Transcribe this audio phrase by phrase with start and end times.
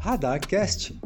[0.00, 0.98] Radarcast.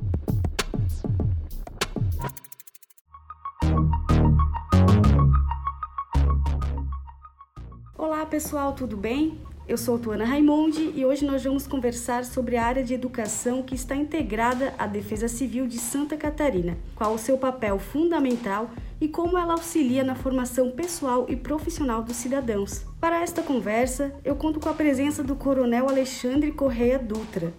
[7.98, 9.36] Olá pessoal, tudo bem?
[9.66, 13.74] Eu sou Tuana Raimundi e hoje nós vamos conversar sobre a área de educação que
[13.74, 18.70] está integrada à Defesa Civil de Santa Catarina, qual o seu papel fundamental
[19.00, 22.86] e como ela auxilia na formação pessoal e profissional dos cidadãos.
[23.00, 27.52] Para esta conversa, eu conto com a presença do Coronel Alexandre Correia Dutra,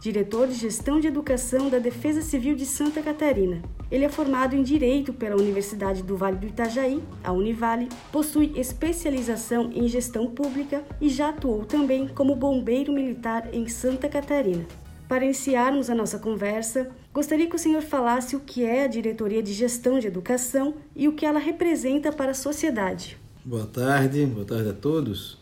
[0.00, 3.62] diretor de Gestão de Educação da Defesa Civil de Santa Catarina.
[3.90, 9.70] Ele é formado em Direito pela Universidade do Vale do Itajaí, a Univale, possui especialização
[9.72, 14.66] em Gestão Pública e já atuou também como bombeiro militar em Santa Catarina.
[15.08, 19.40] Para iniciarmos a nossa conversa, gostaria que o senhor falasse o que é a Diretoria
[19.40, 23.16] de Gestão de Educação e o que ela representa para a sociedade.
[23.44, 25.38] Boa tarde, boa tarde a todos.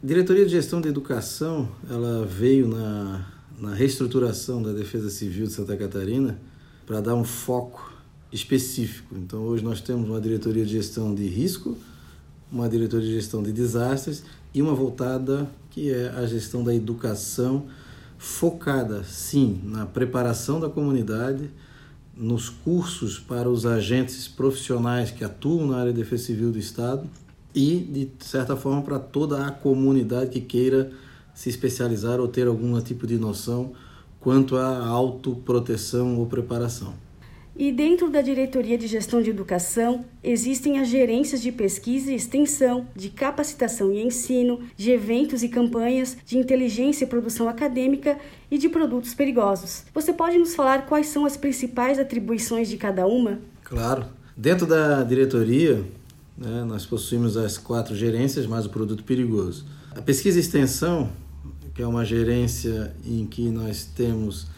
[0.00, 3.26] A Diretoria de Gestão de Educação, ela veio na,
[3.60, 6.38] na reestruturação da Defesa Civil de Santa Catarina
[6.86, 7.92] para dar um foco
[8.32, 9.14] específico.
[9.16, 11.76] Então, hoje nós temos uma diretoria de gestão de risco,
[12.50, 14.22] uma diretoria de gestão de desastres
[14.54, 17.66] e uma voltada que é a gestão da educação,
[18.16, 21.50] focada sim na preparação da comunidade,
[22.16, 27.08] nos cursos para os agentes profissionais que atuam na área de defesa civil do Estado
[27.54, 30.90] e, de certa forma, para toda a comunidade que queira
[31.38, 33.70] se especializar ou ter algum tipo de noção
[34.18, 36.94] quanto à autoproteção ou preparação.
[37.56, 42.88] E dentro da Diretoria de Gestão de Educação, existem as gerências de pesquisa e extensão,
[42.92, 48.18] de capacitação e ensino, de eventos e campanhas, de inteligência e produção acadêmica
[48.50, 49.84] e de produtos perigosos.
[49.94, 53.38] Você pode nos falar quais são as principais atribuições de cada uma?
[53.62, 54.06] Claro.
[54.36, 55.84] Dentro da diretoria,
[56.36, 59.64] né, nós possuímos as quatro gerências mais o produto perigoso.
[59.94, 61.12] A pesquisa e extensão
[61.78, 64.48] que é uma gerência em que nós temos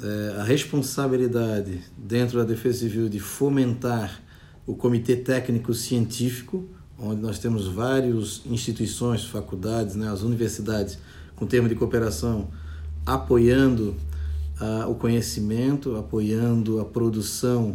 [0.00, 4.22] é, a responsabilidade dentro da Defesa Civil de fomentar
[4.64, 6.64] o Comitê Técnico Científico,
[6.96, 11.00] onde nós temos várias instituições, faculdades, né, as universidades,
[11.34, 12.46] com termo de cooperação,
[13.04, 13.96] apoiando
[14.60, 17.74] ah, o conhecimento, apoiando a produção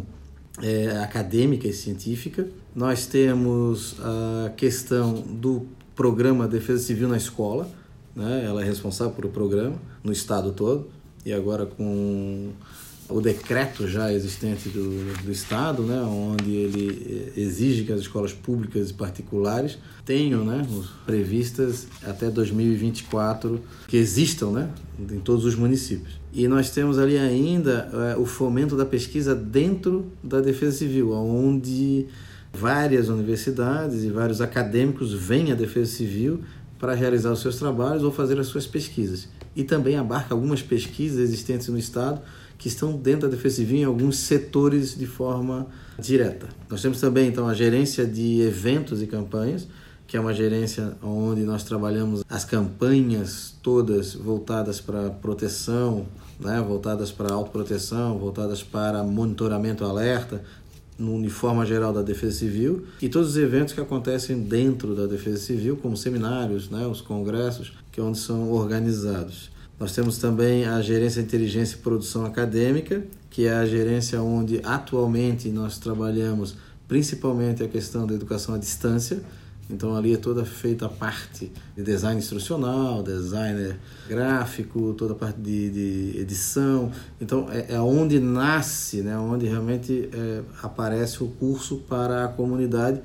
[0.62, 2.48] é, acadêmica e científica.
[2.74, 7.81] Nós temos a questão do programa Defesa Civil na escola,
[8.14, 8.44] né?
[8.44, 10.88] ela é responsável o programa no estado todo,
[11.24, 12.50] e agora com
[13.08, 18.90] o decreto já existente do, do Estado, né, onde ele exige que as escolas públicas
[18.90, 20.66] e particulares tenham né,
[21.04, 26.20] previstas até 2024 que existam né, em todos os municípios.
[26.32, 32.06] E nós temos ali ainda é, o fomento da pesquisa dentro da Defesa Civil, onde
[32.52, 36.40] várias universidades e vários acadêmicos vêm à Defesa Civil
[36.82, 39.28] para realizar os seus trabalhos ou fazer as suas pesquisas.
[39.54, 42.20] E também abarca algumas pesquisas existentes no Estado
[42.58, 46.48] que estão dentro da Defesa Civil em alguns setores de forma direta.
[46.68, 49.68] Nós temos também então a gerência de eventos e campanhas,
[50.08, 56.08] que é uma gerência onde nós trabalhamos as campanhas todas voltadas para proteção,
[56.40, 60.42] né, voltadas para autoproteção, voltadas para monitoramento alerta,
[60.98, 65.38] no uniforme geral da Defesa Civil e todos os eventos que acontecem dentro da Defesa
[65.38, 69.50] Civil, como seminários, né, os congressos, que é onde são organizados.
[69.78, 75.48] Nós temos também a gerência inteligência e produção acadêmica, que é a gerência onde atualmente
[75.48, 76.54] nós trabalhamos
[76.86, 79.22] principalmente a questão da educação à distância,
[79.72, 85.40] então ali é toda feita a parte de design instrucional, designer gráfico, toda a parte
[85.40, 86.92] de, de edição.
[87.20, 93.00] Então é, é onde nasce, né, onde realmente é, aparece o curso para a comunidade,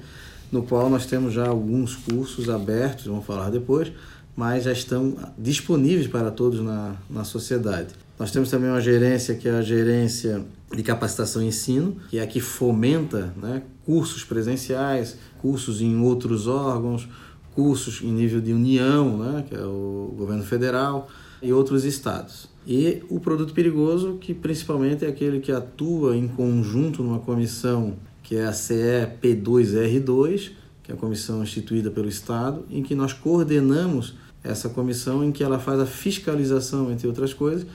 [0.52, 3.92] no qual nós temos já alguns cursos abertos, vamos falar depois,
[4.36, 7.90] mas já estão disponíveis para todos na, na sociedade.
[8.20, 12.24] Nós temos também uma gerência que é a gerência de capacitação e ensino, que é
[12.24, 17.08] a que fomenta né, cursos presenciais, cursos em outros órgãos,
[17.54, 21.08] cursos em nível de união, né, que é o governo federal,
[21.42, 22.50] e outros estados.
[22.66, 28.36] E o produto perigoso, que principalmente é aquele que atua em conjunto numa comissão que
[28.36, 30.52] é a CEP2R2,
[30.84, 35.44] que é a comissão instituída pelo Estado, em que nós coordenamos essa comissão, em que
[35.44, 37.66] ela faz a fiscalização, entre outras coisas,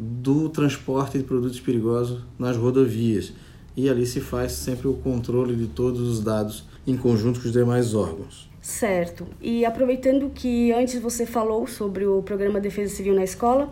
[0.00, 3.34] do transporte de produtos perigosos nas rodovias.
[3.76, 7.52] E ali se faz sempre o controle de todos os dados em conjunto com os
[7.52, 8.48] demais órgãos.
[8.62, 9.26] Certo.
[9.40, 13.70] E aproveitando que antes você falou sobre o programa Defesa Civil na Escola,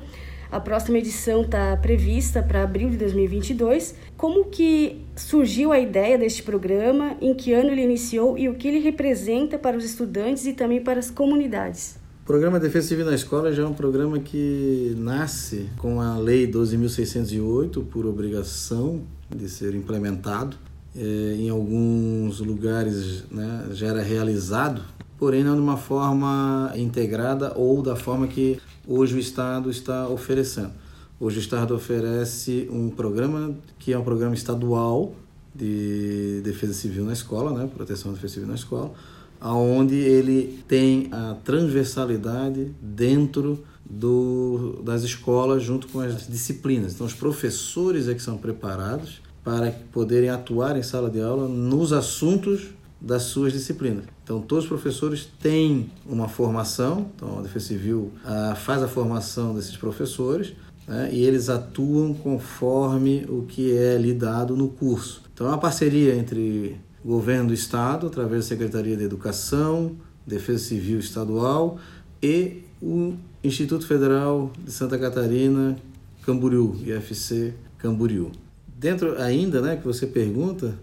[0.50, 3.94] a próxima edição está prevista para abril de 2022.
[4.16, 7.16] Como que surgiu a ideia deste programa?
[7.20, 10.82] Em que ano ele iniciou e o que ele representa para os estudantes e também
[10.82, 11.97] para as comunidades?
[12.28, 17.82] Programa Defesa Civil na Escola já é um programa que nasce com a Lei 12.608
[17.86, 19.00] por obrigação
[19.34, 20.54] de ser implementado.
[20.94, 24.82] É, em alguns lugares né, já era realizado,
[25.18, 30.72] porém não de uma forma integrada ou da forma que hoje o Estado está oferecendo.
[31.18, 35.14] Hoje o Estado oferece um programa que é um programa estadual
[35.54, 38.92] de defesa civil na escola, né, proteção da defesa civil na escola,
[39.40, 46.94] aonde ele tem a transversalidade dentro do, das escolas junto com as disciplinas.
[46.94, 51.92] Então, os professores é que são preparados para poderem atuar em sala de aula nos
[51.92, 52.68] assuntos
[53.00, 54.04] das suas disciplinas.
[54.22, 59.54] Então, todos os professores têm uma formação, então a Defesa Civil ah, faz a formação
[59.54, 60.52] desses professores
[60.86, 65.22] né, e eles atuam conforme o que é lhe dado no curso.
[65.32, 66.78] Então, é uma parceria entre
[67.08, 69.96] governo do estado, através da Secretaria de Educação,
[70.26, 71.78] Defesa Civil Estadual
[72.22, 75.74] e o Instituto Federal de Santa Catarina,
[76.22, 78.30] Camboriú, IFC Camboriú.
[78.76, 80.78] Dentro ainda, né, que você pergunta,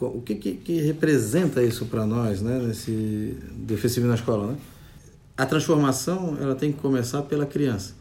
[0.00, 4.56] o que, que, que representa isso para nós, né, nesse Defesa Civil na escola, né?
[5.36, 7.94] A transformação, ela tem que começar pela criança.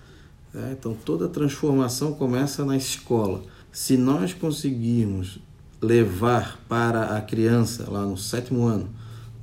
[0.54, 0.76] Né?
[0.80, 3.44] Então, toda transformação começa na escola.
[3.72, 5.40] Se nós conseguirmos
[5.82, 8.90] levar para a criança lá no sétimo ano,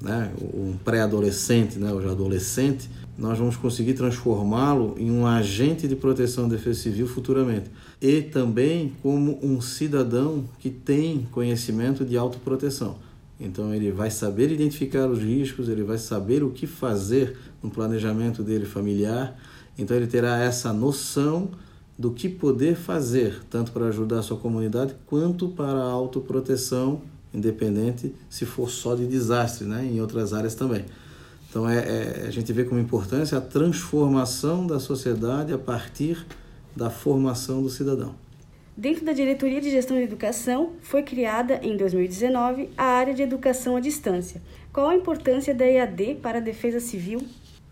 [0.00, 5.96] né, um pré-adolescente, né, ou já adolescente, nós vamos conseguir transformá-lo em um agente de
[5.96, 7.70] proteção de defesa civil futuramente.
[8.00, 12.96] E também como um cidadão que tem conhecimento de autoproteção.
[13.40, 18.42] Então ele vai saber identificar os riscos, ele vai saber o que fazer no planejamento
[18.42, 19.34] dele familiar.
[19.78, 21.50] Então ele terá essa noção
[21.98, 27.00] do que poder fazer, tanto para ajudar a sua comunidade quanto para a autoproteção,
[27.32, 29.84] independente se for só de desastre, né?
[29.84, 30.84] em outras áreas também.
[31.48, 36.26] Então é, é, a gente vê como importância a transformação da sociedade a partir
[36.74, 38.14] da formação do cidadão.
[38.76, 43.74] Dentro da Diretoria de Gestão de Educação, foi criada em 2019 a área de Educação
[43.74, 44.42] à Distância.
[44.70, 47.22] Qual a importância da EAD para a defesa civil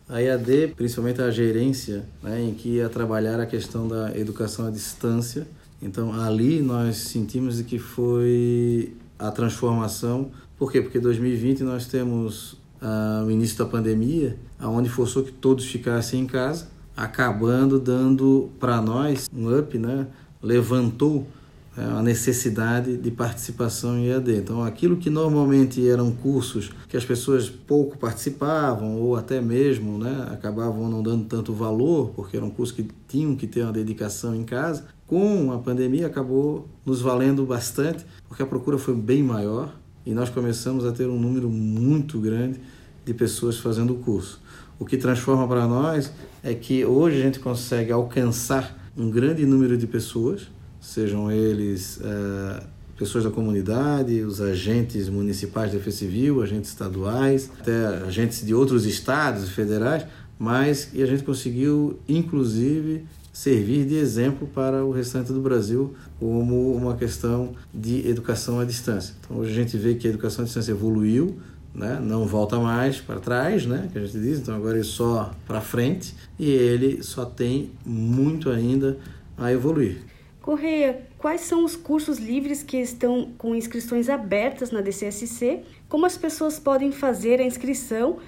[0.08, 4.70] a EAD, principalmente a gerência, né, em que ia trabalhar a questão da educação à
[4.70, 5.46] distância.
[5.80, 10.30] Então, ali nós sentimos que foi a transformação.
[10.58, 10.80] Por quê?
[10.80, 16.20] Porque em 2020 nós temos ah, o início da pandemia, onde forçou que todos ficassem
[16.20, 20.06] em casa, acabando dando para nós um up, né?
[20.42, 21.26] levantou
[21.76, 24.36] a necessidade de participação em EAD.
[24.36, 30.28] Então, aquilo que normalmente eram cursos que as pessoas pouco participavam ou até mesmo né,
[30.30, 34.44] acabavam não dando tanto valor, porque eram cursos que tinham que ter uma dedicação em
[34.44, 39.74] casa, com a pandemia acabou nos valendo bastante, porque a procura foi bem maior
[40.06, 42.60] e nós começamos a ter um número muito grande
[43.04, 44.40] de pessoas fazendo o curso.
[44.78, 46.12] O que transforma para nós
[46.42, 50.48] é que hoje a gente consegue alcançar um grande número de pessoas
[50.84, 52.62] sejam eles é,
[52.96, 58.84] pessoas da comunidade, os agentes municipais de defesa civil, agentes estaduais, até agentes de outros
[58.84, 60.06] estados e federais,
[60.38, 66.72] mas e a gente conseguiu, inclusive, servir de exemplo para o restante do Brasil como
[66.74, 69.14] uma questão de educação à distância.
[69.20, 71.38] Então, hoje a gente vê que a educação à distância evoluiu,
[71.74, 71.98] né?
[72.00, 73.88] não volta mais para trás, né?
[73.90, 78.50] que a gente diz, então agora é só para frente e ele só tem muito
[78.50, 78.98] ainda
[79.36, 80.13] a evoluir.
[80.44, 85.62] Correia, quais são os cursos livres que estão com inscrições abertas na DCSC?
[85.88, 88.18] Como as pessoas podem fazer a inscrição?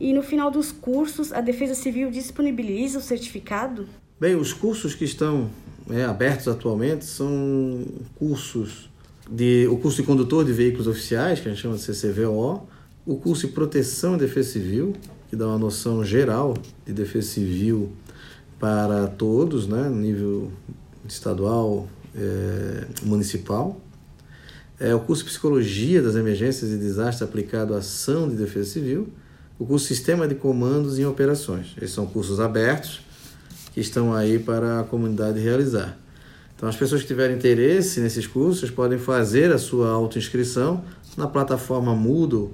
[0.00, 3.86] E no final dos cursos, a Defesa Civil disponibiliza o certificado?
[4.18, 5.50] Bem, os cursos que estão
[5.90, 8.88] é, abertos atualmente são cursos
[9.30, 12.66] de o curso de condutor de veículos oficiais, que a gente chama de CCVO,
[13.04, 14.94] o curso de proteção e defesa civil,
[15.28, 16.54] que dá uma noção geral
[16.86, 17.92] de defesa civil
[18.58, 20.50] para todos, né, nível
[21.12, 23.80] estadual, é, municipal.
[24.78, 29.08] É, o curso Psicologia das Emergências e Desastres aplicado à ação de defesa civil.
[29.58, 31.74] O curso Sistema de Comandos em Operações.
[31.78, 33.00] Esses são cursos abertos
[33.72, 35.98] que estão aí para a comunidade realizar.
[36.54, 40.84] Então, as pessoas que tiverem interesse nesses cursos podem fazer a sua autoinscrição
[41.16, 42.52] na plataforma Moodle,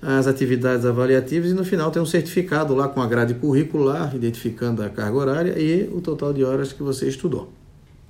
[0.00, 4.82] as atividades avaliativas e no final tem um certificado lá com a grade curricular, identificando
[4.82, 7.50] a carga horária e o total de horas que você estudou.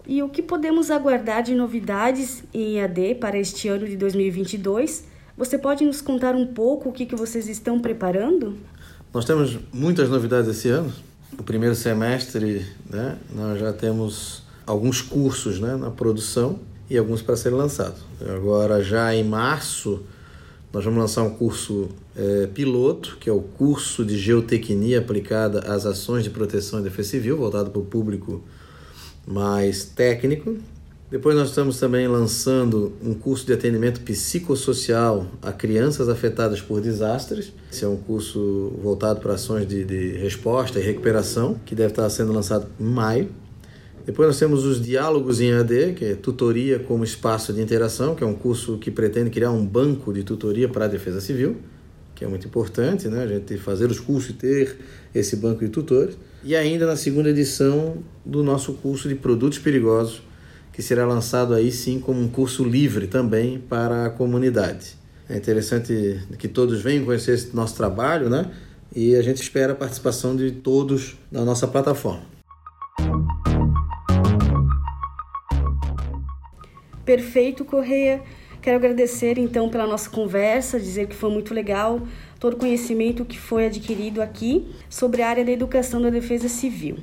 [0.06, 5.06] E o que podemos aguardar de novidades em EAD para este ano de 2022?
[5.36, 8.58] Você pode nos contar um pouco o que, que vocês estão preparando?
[9.12, 10.92] Nós temos muitas novidades esse ano.
[11.38, 17.36] O primeiro semestre, né, nós já temos alguns cursos né, na produção e alguns para
[17.36, 18.00] serem lançados.
[18.20, 20.02] Agora, já em março,
[20.72, 25.86] nós vamos lançar um curso é, piloto, que é o curso de geotecnia aplicada às
[25.86, 28.42] ações de proteção e defesa civil, voltado para o público
[29.26, 30.56] mais técnico.
[31.14, 37.52] Depois nós estamos também lançando um curso de atendimento psicossocial a crianças afetadas por desastres.
[37.72, 42.10] Esse é um curso voltado para ações de, de resposta e recuperação, que deve estar
[42.10, 43.28] sendo lançado em maio.
[44.04, 48.24] Depois nós temos os diálogos em AD, que é tutoria como espaço de interação, que
[48.24, 51.58] é um curso que pretende criar um banco de tutoria para a defesa civil,
[52.12, 53.22] que é muito importante, né?
[53.22, 54.78] A gente fazer os cursos e ter
[55.14, 56.18] esse banco de tutores.
[56.42, 60.20] E ainda na segunda edição do nosso curso de produtos perigosos,
[60.74, 64.96] que será lançado aí sim como um curso livre também para a comunidade.
[65.28, 68.50] É interessante que todos venham conhecer esse nosso trabalho, né?
[68.94, 72.22] E a gente espera a participação de todos na nossa plataforma.
[77.04, 78.20] Perfeito, Correia.
[78.60, 82.00] Quero agradecer então pela nossa conversa, dizer que foi muito legal
[82.40, 86.96] todo o conhecimento que foi adquirido aqui sobre a área da educação da defesa civil.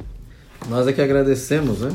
[0.68, 1.90] Nós é que agradecemos, né?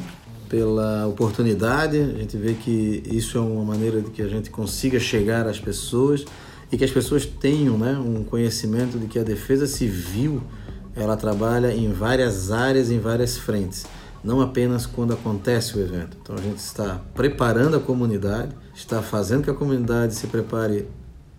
[0.48, 5.00] Pela oportunidade, a gente vê que isso é uma maneira de que a gente consiga
[5.00, 6.24] chegar às pessoas
[6.70, 10.42] e que as pessoas tenham né, um conhecimento de que a defesa civil
[10.94, 13.86] ela trabalha em várias áreas, em várias frentes
[14.26, 16.16] não apenas quando acontece o evento.
[16.20, 20.88] Então a gente está preparando a comunidade, está fazendo que a comunidade se prepare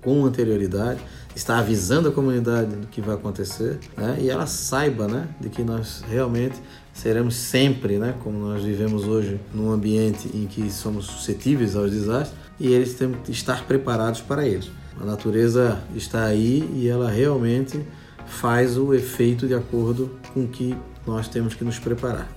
[0.08, 1.02] com anterioridade,
[1.36, 4.18] está avisando a comunidade do que vai acontecer, né?
[4.22, 6.56] E ela saiba, né, de que nós realmente
[6.94, 12.34] seremos sempre, né, como nós vivemos hoje, num ambiente em que somos suscetíveis aos desastres,
[12.58, 14.72] e eles têm que estar preparados para eles.
[14.98, 17.86] A natureza está aí e ela realmente
[18.26, 20.74] faz o efeito de acordo com que
[21.06, 22.30] nós temos que nos preparar.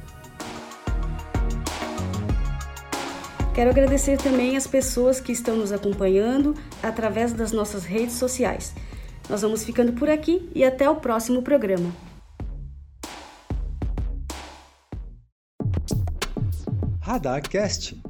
[3.55, 8.73] Quero agradecer também as pessoas que estão nos acompanhando através das nossas redes sociais.
[9.29, 11.91] Nós vamos ficando por aqui e até o próximo programa.
[17.01, 18.01] Radarcast